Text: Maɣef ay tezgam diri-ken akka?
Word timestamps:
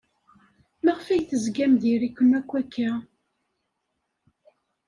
Maɣef 0.83 1.07
ay 1.07 1.21
tezgam 1.23 1.73
diri-ken 1.81 2.31
akka? 2.39 2.89